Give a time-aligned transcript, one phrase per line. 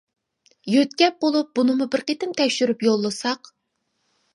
[0.75, 3.57] يۆتكەپ بولۇپ بۇنىمۇ بىر قېتىم تەكشۈرۈپ يوللىساق.